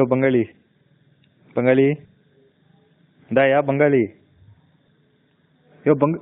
[0.00, 0.42] யோ பங்காளி
[1.56, 1.86] பங்காளி
[3.30, 4.02] இந்தாயா பங்காளி
[5.84, 6.18] யோ பங்க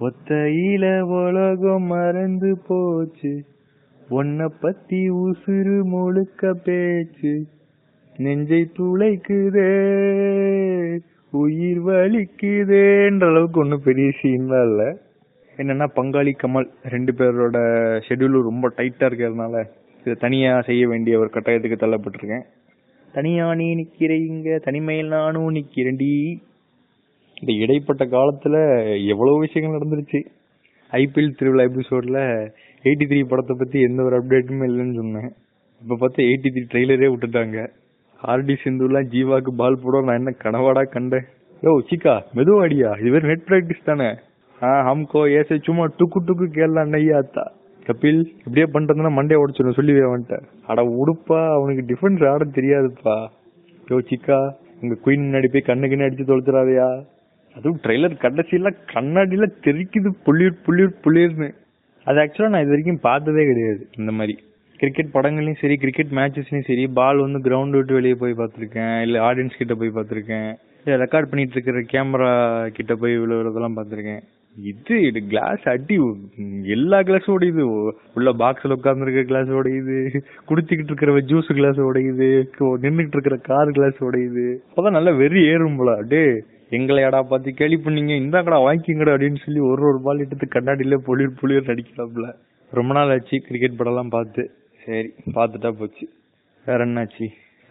[0.00, 0.84] ஒத்தையில
[1.20, 3.32] உலகம் மறந்து போச்சு.
[4.08, 7.32] உன்னை பத்தி உசுறு முழுக்க பேச்சு.
[8.16, 9.72] நெஞ்சை துளைக்குதே
[11.32, 14.88] உயிர் வலிக்குதேன்ற அளவுக்கு ஒன்றும் பெரிய சீன்லாம் இல்லை.
[15.56, 17.58] என்னன்னா பங்காளி கமல் ரெண்டு பேரோட
[18.08, 19.64] ஷெட்யூல் ரொம்ப டைட்டா இருக்கிறதுனால
[20.00, 22.44] இதை தனியா செய்ய வேண்டிய ஒரு கட்டாயத்துக்கு தள்ளப்பட்டிருக்கேன்.
[23.12, 26.12] தனியா நீ நிக்கிறீங்க தனிமையில் நானும் நிக்கிறேன்டி.
[27.40, 28.56] இந்த இடைப்பட்ட காலத்துல
[29.06, 30.20] எவ்வளவு விஷயங்கள் நடந்துருச்சு.
[30.92, 32.20] ஐபிஎல் திருவிழா எபிசோட்ல
[32.84, 35.30] எயிட்டி த்ரீ படத்தை பத்தி எந்த ஒரு அப்டேட்டுமே இல்லைன்னு சொன்னேன்.
[35.82, 37.58] இப்ப பார்த்தா எயிட்டி த்ரீ ட்ரெய்லரே விட்டுட்டாங்க.
[38.20, 41.26] ஆர்டி சிந்துலாம் ஜீவாக்கு பால் போட நான் என்ன கனவாடா கண்டேன்.
[41.62, 44.08] யோ சிக்கா மெதுவாடியா இது வேற நெட் பிராக்டிஸ் தானே.
[44.62, 47.44] ஆ ஹம்கோ ஏசே சும்மா டுக்கு டுக்கு கேரளா நையா அத்தா.
[47.88, 50.38] கபில் இப்படியே பண்றதுன்னா மண்டே உடச்சிடும் சொல்லி அவன்கிட்ட.
[50.70, 53.16] அட உடுப்பா அவனுக்கு டிஃபென்ஸ் ஆட தெரியாதுப்பா.
[53.90, 54.40] யோ சிக்கா
[54.80, 56.88] உங்க குயின் முன்னாடி போய் கண்ணு கண்ணு அடிச்சு தொலைச்சிடாதயா.
[57.56, 61.48] அதுவும் ட்ரெய்லர் கடைசியில கண்ணாடியில தெரிக்குது புள்ளிர் புள்ளிர் புள்ளிர்னு
[62.06, 64.34] அது ஆக்சுவலா நான் இது வரைக்கும் பார்த்ததே கிடையாது இந்த மாதிரி.
[64.80, 69.60] கிரிக்கெட் படங்கள்லயும் சரி கிரிக்கெட் மேட்சஸ்லயும் சரி பால் வந்து கிரவுண்ட் விட்டு வெளியே போய் பார்த்துருக்கேன் இல்ல ஆடியன்ஸ்
[69.60, 70.50] கிட்ட போய் பார்த்துருக்கேன்.
[70.84, 72.32] இல்ல ரெக்கார்ட் பண்ணிட்டு இருக்கிற கேமரா
[72.76, 74.22] கிட்ட போய் விழுவுறதெல்லாம் பார்த்துருக்கேன்.
[74.56, 75.96] இது இது கிளாஸ் அடி
[76.76, 77.64] எல்லா கிளாஸும் உடையுது.
[78.16, 79.98] உள்ள பாக்ஸ்ல உட்கார்ந்து இருக்க கிளாஸ் உடையுது
[80.48, 82.28] குடிச்சுக்கிட்டு இருக்கிற ஜூஸ் கிளாஸ் உடையுது
[82.84, 85.92] நின்றுட்டு இருக்கிற கார் கிளாஸ் உடையுது அப்பதான் நல்லா வெறி ஏறும் போல.
[86.12, 86.22] டே
[86.76, 88.14] எங்களை எடா பார்த்து கேள்வி பண்ணீங்க?
[88.22, 92.28] இந்தாங்கடா வாங்கிக்கங்கடா அப்படின்னு சொல்லி ஒரு ஒரு பால் எடுத்து கண்ணாடியில புளிர் புளிர் நடிக்கலாம்ல
[92.72, 94.42] ரொம்ப நாள் ஆச்சு கிரிக்கெட் படம்லாம் பார்த்து.
[94.82, 96.04] சரி பார்த்துட்டா போச்சு.
[96.66, 97.26] வேற என்னாச்சு?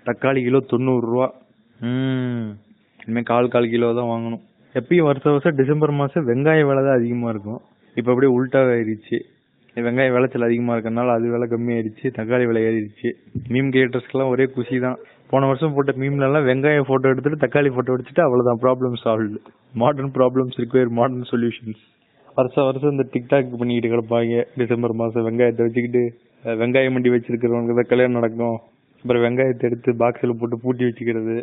[0.06, 1.28] தக்காளி கிலோ தொண்ணூறு ரூபா.
[1.80, 2.47] ம்
[3.03, 4.44] இனிமே கால் கால் கிலோ தான் வாங்கணும்.
[4.79, 7.59] எப்பயும் வருஷம் வருஷம் டிசம்பர் மாதம் வெங்காய விலை தான் அதிகமாக இருக்கும்.
[7.99, 9.17] இப்போ அப்படியே உல்டா ஆயிடுச்சு.
[9.85, 13.09] வெங்காய விளைச்சல் அதிகமாக இருக்கறனால அது விலை கம்மியாயிருச்சு தக்காளி விலை ஏறிடுச்சு.
[13.53, 14.97] மீம் கிரியேட்டர்ஸ்க்கெல்லாம் ஒரே குஷி தான்.
[15.31, 19.39] போன வருஷம் போட்ட மீம்லலாம் வெங்காய ஃபோட்டோ எடுத்துட்டு தக்காளி ஃபோட்டோ எடுத்துட்டு அவ்வளோதான் problem solved
[19.81, 21.81] modern problems require modern solutions
[22.38, 24.41] வருஷம் வருஷம் இந்த டிக்டாக் பண்ணிக்கிட்டு கிடப்பாங்க.
[24.61, 26.03] டிசம்பர் மாதம் வெங்காயத்தை வச்சுக்கிட்டு
[26.45, 28.57] வெங்காயம் வெங்காய மண்டி வச்சிருக்கிறவங்க தான் கல்யாணம் நடக்கும்.
[29.03, 31.35] அப்புறம் வெங்காயத்தை எடுத்து பாக்ஸில் போட்டு பூட்டி வச்சுக்கிறது.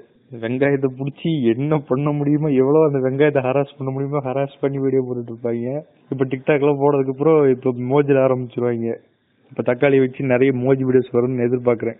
[0.42, 5.32] வெங்காயத்தை பிடிச்சி என்ன பண்ண முடியுமோ எவ்வளவு அந்த வெங்காயத்தை ஹராஸ் பண்ண முடியுமோ ஹராஸ் பண்ணி வீடியோ போட்டுட்டு
[5.32, 8.88] இருப்பாங்க இப்ப டிக்டாக் எல்லாம் போனதுக்கு அப்புறம் இப்போ மோஜில ஆரம்பிச்சிருவாங்க.
[9.50, 11.98] இப்போ தக்காளி வச்சு நிறைய மோஜி வீடியோஸ் வரும்னு எதிர்பார்க்குறேன்.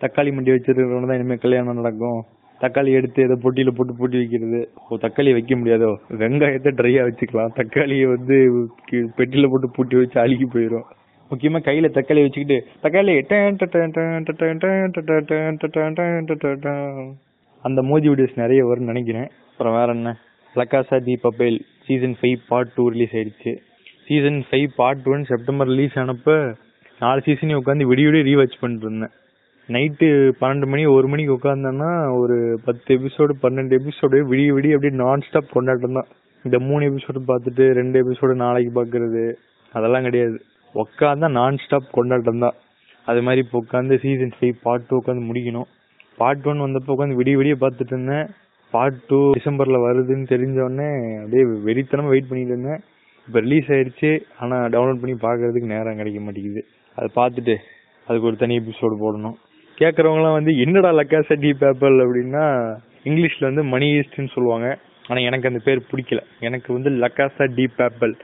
[0.00, 2.20] தக்காளி மண்டி வச்சிருக்கிறவங்க தான் இனிமேல் கல்யாணம் நடக்கும்.
[2.60, 4.60] தக்காளி எடுத்து ஏதோ பொட்டியில் போட்டு பொட்டி வைக்கிறது.
[4.88, 5.92] ஓ தக்காளி வைக்க முடியாதோ?
[6.22, 7.52] வெங்காயத்தை ட்ரையாக வச்சுக்கலாம்.
[7.60, 8.36] தக்காளியை வந்து
[9.18, 10.86] பெட்டியில் போட்டு பூட்டி வச்சு அழுகி போயிடும்
[11.30, 13.12] முக்கியமா கையில தக்காளி வச்சுக்கிட்டு தக்காளி
[17.68, 19.28] அந்த மோதி வீடியோஸ் நிறைய வரும்னு நினைக்கிறேன்.
[19.50, 20.10] அப்புறம் வேற என்ன?
[20.54, 23.52] La Casa de Papel season five part two release ஆயிடுச்சு.
[24.08, 26.34] Season five part one September release ஆனப்போ
[27.00, 29.08] நாலு சீசனையும் உட்காந்து விடிய விடிய ரீவாச் பண்ணிட்டு
[29.74, 30.08] நைட்டு
[30.40, 31.90] பன்னெண்டு மணி ஒரு மணிக்கு உட்காந்தேன்னா
[32.22, 36.08] ஒரு பத்து எபிசோடு பன்னெண்டு எபிசோடு விடிய விடிய அப்படியே நான் ஸ்டாப் கொண்டாட்டம் தான்.
[36.44, 39.22] இந்த மூணு எபிசோடு பார்த்துட்டு ரெண்டு எபிசோடு நாளைக்கு பார்க்கறது
[39.74, 40.36] அதெல்லாம் கிடையாது.
[40.74, 42.56] உட்காந்தா நான் ஸ்டாப் கொண்டாட்டம் தான்.
[43.10, 45.68] அது மாதிரி இப்போ உட்காந்து சீசன் ஃபைவ் பார்ட் டூ உட்காந்து முடிக்கணும்.
[46.20, 48.26] பார்ட் ஒன் வந்தப்போ உட்காந்து விடிய விடிய பார்த்துட்டு இருந்தேன்.
[48.72, 50.88] பார்ட் டூ டிசம்பர்ல வருதுன்னு தெரிஞ்ச உடனே
[51.22, 52.80] அப்படியே வெறித்தனமா வெயிட் பண்ணிட்டு இருந்தேன்.
[53.28, 54.10] இப்போ ரிலீஸ் ஆயிடுச்சு.
[54.40, 56.62] ஆனால் டவுன்லோட் பண்ணி பார்க்கறதுக்கு நேரம் கிடைக்க மாட்டேங்குது.
[56.96, 57.54] அதை பார்த்துட்டு
[58.06, 59.36] அதுக்கு ஒரு தனி எபிசோடு போடணும்.
[59.78, 61.96] கேட்கறவங்கலாம் வந்து என்னடா லக்காசா டி பேப்பர்?
[62.04, 62.44] அப்படின்னா
[63.08, 64.68] இங்கிலீஷ்ல வந்து மணி ஈஸ்ட்னு சொல்லுவாங்க.
[65.08, 66.20] ஆனால் எனக்கு அந்த பேர் பிடிக்கல.
[66.40, 68.14] எனக்கு வந்து லக்காசா டி பேப்பல்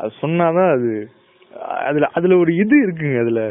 [0.00, 0.90] அது சொன்னாதான் அது
[1.88, 3.42] அதுல அதுல ஒரு இது இருக்குங்க அதுல.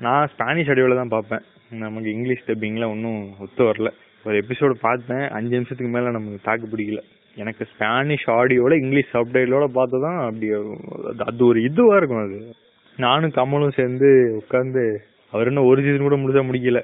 [0.00, 1.40] நான் ஸ்பானிஷ் அடிவில் தான் பார்ப்பேன்.
[1.70, 3.90] நமக்கு இங்கிலீஷ் டப்பிங்லாம் ஒன்றும் ஒத்து வரல.
[4.24, 5.28] ஒரு எபிசோடு பார்த்தேன்.
[5.28, 7.00] அஞ்சு நிமிஷத்துக்கு மேல நமக்கு தாக்கு பிடிக்கல.
[7.34, 12.54] எனக்கு ஸ்பானிஷ் ஆடியோல இங்கிலீஷ் சப்டைலோட பார்த்து தான் அப்படி அது- ஒரு இதுவாக இருக்கும் அது.
[12.96, 14.96] நானும் கமலும் சேர்ந்து உட்காந்து
[15.32, 16.82] அவர் இன்னும் ஒரு சீசன் கூட முழுசா முடிக்கல.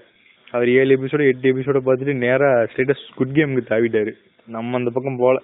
[0.50, 4.12] அவர் ஏழு எபிசோட எட்டு எபிசோட பார்த்துட்டு நேரா ஸ்டேட்டஸ் குட் கேமுக்கு தாவிட்டாரு.
[4.46, 5.40] நம்ம அந்த பக்கம் போல.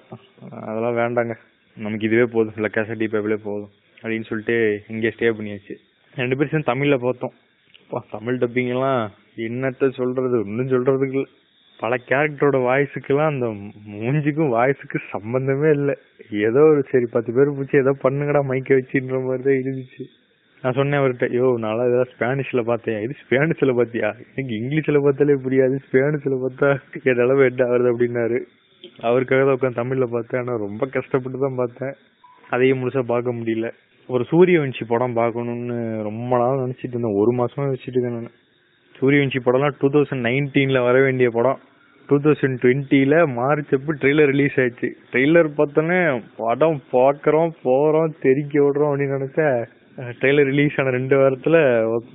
[0.51, 1.35] அதெல்லாம் வேண்டாங்க.
[1.77, 2.65] நமக்கு இதுவே போதும்.
[2.65, 3.71] லக்காசட்டி பேப்பிலே போதும்.
[4.03, 5.75] அப்படின்னு சொல்லிட்டு இங்கே ஸ்டே பண்ணியாச்சு.
[6.17, 7.33] ரெண்டு பேரும் சேர்ந்து தமிழில் பார்த்தோம்.
[7.93, 10.39] அப்பா, தமிழ் டப்பிங் எல்லாம் என்னத்த சொல்றது?
[10.39, 11.29] ஒன்னும் சொல்றதுக்கு இல்ல.
[11.79, 13.47] பல கேரக்டரோட வாய்ஸுக்கெல்லாம் அந்த
[13.93, 15.99] மூஞ்சிக்கும் வாய்ஸுக்கு சம்பந்தமே இல்ல.
[16.31, 20.05] ஏதோ ஒரு சரி பத்து பேர் பிடிச்சி ஏதோ பண்ணுங்கடா மைக்க வச்சுன்ற மாதிரி தான் இருந்துச்சு.
[20.63, 23.03] நான் சொன்னேன் அவர்கிட்ட யோ நல்லா ஏதாவது ஸ்பானிஷ்ல பார்த்தேன்.
[23.03, 25.79] இது ஸ்பானிஷ்ல பாத்தியா எனக்கு இங்கிலீஷ்ல பார்த்தாலே புரியாது.
[25.93, 26.71] ஸ்பானிஷ்ல பார்த்தா
[27.05, 27.97] எதளவு ஹெட் என்ன ஆகுது?
[27.97, 28.41] அப்படின்னாரு.
[29.01, 30.41] அவருக்காக தான் உட்காந்து தமிழ்ல பார்த்தேன்.
[30.41, 31.95] ஆனா ரொம்ப கஷ்டப்பட்டு தான் பார்த்தேன்.
[32.51, 33.71] அதையும் முழுசா பார்க்க முடியல.
[34.09, 35.77] ஒரு சூரியவன்ஷி படம் பார்க்கணும்னு
[36.07, 37.19] ரொம்ப நாள் நினைச்சிட்டு இருந்தேன்.
[37.21, 38.33] ஒரு மாசமா வச்சுட்டு இருக்கேன் நான்.
[38.99, 41.61] சூரியவன்ஷி படம்லாம் டூ தௌசண்ட் நைன்டீன்ல வர வேண்டிய படம்.
[42.09, 44.89] டூ தௌசண்ட் டுவெண்ட்டியில் மார்ச் அப்போ ட்ரெய்லர் ரிலீஸ் ஆயிடுச்சு.
[45.13, 46.01] ட்ரெய்லர் பார்த்தோன்னே
[46.43, 49.49] படம் பார்க்குறோம் போகிறோம் தெரிக்க விடுறோம் அப்படின்னு நினச்சா
[50.21, 51.61] ட்ரெய்லர் ரிலீஸ் ஆன ரெண்டு வாரத்தில்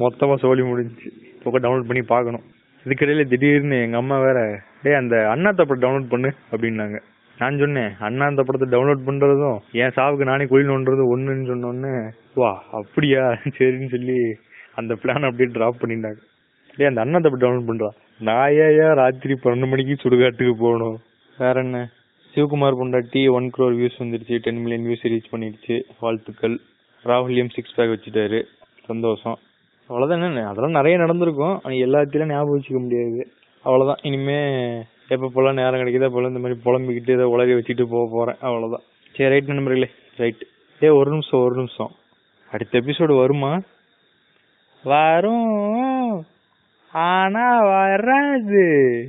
[0.04, 1.10] மொத்தமாக சோழி முடிஞ்சிச்சு.
[1.38, 2.46] இப்போ டவுன்லோட் பண்ணி பார்க்கணும்.
[2.86, 4.40] இதுக்கிடையில திடீர்னு எங்கள் அம்மா வேற
[4.84, 7.00] டேய் அந்த அண்ணா படம் டவுன்லோட் பண்ணு அப்படின்னாங்க.
[7.40, 12.64] நான் சொன்னேன் அண்ணா இந்த படத்தை டவுன்லோட் பண்றதும் என் சாவுக்கு நானே குழி நோண்டுறதும் ஒண்ணுன்னு சொன்னோன்னே வா
[12.72, 13.24] அப்படியா
[13.58, 14.18] சரின்னு சொல்லி
[14.76, 16.20] அந்த பிளான் அப்படியே டிராப் பண்ணிட்டாங்க.
[16.76, 17.90] டேய் அந்த அண்ணா தப்பு டவுன்லோட் பண்றா.
[18.20, 20.98] நான் ஏன் ராத்திரி பன்னெண்டு மணிக்கு சுடுகாட்டுக்கு போகணும்?
[21.38, 21.90] வேற என்ன?
[22.36, 25.82] சிவகுமார் பொண்டாட்டி ஒன் க்ரோர் வியூஸ் வந்துருச்சு டென் மில்லியன் வியூஸ் ரீச் பண்ணிடுச்சு.
[26.00, 26.60] வாழ்த்துக்கள்.
[27.06, 28.44] ராகுல் எம் சிக்ஸ் பேக் வச்சுட்டாரு.
[28.86, 29.38] சந்தோஷம்.
[29.90, 31.60] அவ்வளோதான் என்ன அதெல்லாம் நிறைய நடந்திருக்கும்.
[31.64, 33.28] ஆனால் எல்லாத்தையும் ஞாபகம் வச்சுக்க முடியாது.
[33.66, 34.42] அவ்வளோதான் இனிமே
[35.08, 38.36] எப்ப போல நேரம் கிடைக்குதோ போல இந்த மாதிரி புலம்பிக்கிட்டு ஏதோ உலக வச்சுட்டு போக போறேன்.
[38.42, 38.82] அவ்வளவுதான்.
[39.14, 40.46] சரி ரைட் நண்பர்களே ரைட்
[40.84, 41.92] ஏ ஒரு நிமிஷம் ஒரு நிமிஷம்.
[42.52, 43.60] அடுத்த எபிசோடு வருமா?
[44.84, 46.26] வரும்.
[46.92, 49.08] ஆனா வராது.